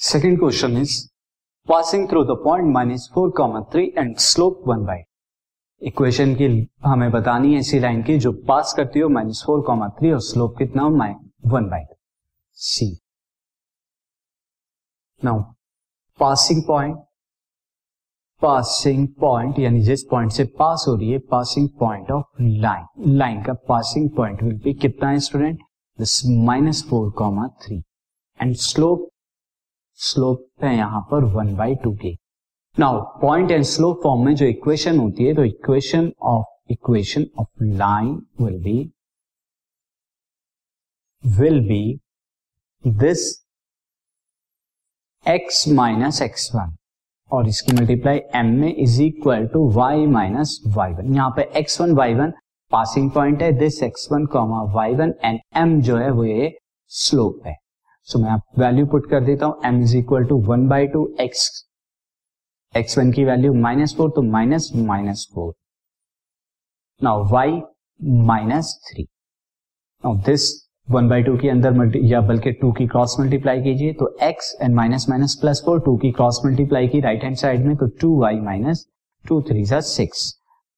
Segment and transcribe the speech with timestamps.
[0.00, 0.94] Second question is
[1.68, 4.98] passing through the point minus four comma three and slope one by
[5.82, 6.46] equation की
[6.84, 10.20] हमें बतानी है ऐसी line की, जो पास करती हो माइनस फोर कॉमा थ्री और
[10.20, 11.14] स्लोप कितना हो माइ
[11.46, 11.84] one by
[12.58, 12.90] c
[15.20, 15.40] now
[16.20, 16.96] passing point
[18.42, 23.42] passing point यानी जिस पॉइंट से पास हो रही है passing point of line line
[23.42, 25.62] का पासिंग पॉइंट विल बी कितना है student
[25.98, 27.82] this minus four comma three
[28.40, 29.08] and slope
[29.98, 32.16] slope है यहाँ पर वन बाई टू की।
[32.76, 37.62] Now point and slope form में जो इक्वेशन होती है तो equation of equation of
[37.62, 38.78] line will be
[41.24, 41.82] will be
[42.84, 43.28] this
[45.26, 46.76] x minus x one
[47.30, 51.80] और इसकी मल्टीप्लाई एम में is equal to y minus y one यहाँ पे x
[51.80, 52.32] one y one
[52.72, 56.56] passing point है this x one comma y one and m जो है वो ये
[56.92, 57.56] स्लोप है।
[58.08, 59.60] सो मैं आप वैल्यू पुट कर देता हूँ.
[59.64, 61.44] M is equal to one by two x
[62.74, 65.52] x one की वैल्यू माइनस फोर तो minus minus four
[67.00, 67.60] now y
[68.26, 69.02] minus three
[70.04, 70.50] now this
[70.88, 74.54] one by two के अंदर मल्टी या बल्कि टू की क्रॉस मल्टीप्लाई कीजिए तो X
[74.62, 77.86] and minus minus plus four two की क्रॉस मल्टीप्लाई की राइट हैंड साइड में तो
[78.00, 78.86] two Y minus
[79.24, 80.32] two three सा सिक्स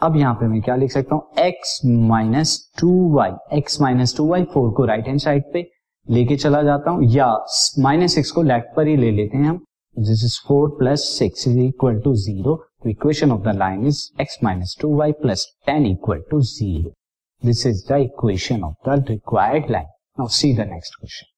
[0.00, 1.30] अब यहाँ पे मैं क्या लिख सकता हूँ?
[1.38, 5.70] X minus two Y X minus two Y four को राइट हैंड साइड पे
[6.08, 7.26] लेके चला जाता हूँ, या
[7.78, 9.64] माइनस सिक्स को लेफ़्ट पर ही ले लेते हैं हम।
[9.96, 14.38] This is four plus six is equal to zero equation of the line is X
[14.44, 16.92] minus two Y plus ten equal to zero
[17.42, 19.86] this is the equation of the required line
[20.18, 21.37] now see the next question